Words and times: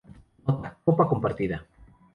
Nota: 0.47 0.69
Copa 0.85 1.09
compartida. 1.11 1.57